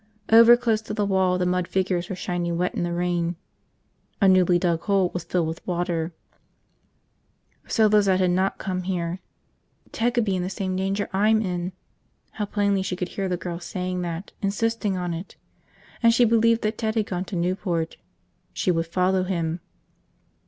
Over 0.31 0.57
close 0.57 0.81
to 0.81 0.95
the 0.95 1.05
wall 1.05 1.37
the 1.37 1.45
mud 1.45 1.67
figures 1.67 2.09
were 2.09 2.15
shiny 2.15 2.51
wet 2.51 2.73
in 2.73 2.81
the 2.81 2.91
rain. 2.91 3.35
A 4.19 4.27
newly 4.27 4.57
dug 4.57 4.81
hole 4.81 5.11
was 5.13 5.23
filling 5.25 5.47
with 5.49 5.67
water. 5.67 6.11
So 7.67 7.85
Lizette 7.85 8.19
had 8.19 8.31
not 8.31 8.57
come 8.57 8.81
here. 8.81 9.19
Ted 9.91 10.15
could 10.15 10.25
be 10.25 10.35
in 10.35 10.41
the 10.41 10.49
same 10.49 10.75
danger 10.75 11.07
I'm 11.13 11.39
in, 11.39 11.71
how 12.31 12.45
plainly 12.45 12.81
she 12.81 12.95
could 12.95 13.09
hear 13.09 13.29
the 13.29 13.37
girl 13.37 13.59
saying 13.59 14.01
that, 14.01 14.31
insisting 14.41 14.97
on 14.97 15.13
it. 15.13 15.35
And 16.01 16.11
she 16.11 16.25
believed 16.25 16.63
that 16.63 16.79
Ted 16.79 16.95
had 16.95 17.05
gone 17.05 17.25
to 17.25 17.35
Newport. 17.35 17.97
She 18.53 18.71
would 18.71 18.87
follow 18.87 19.21
him. 19.21 19.59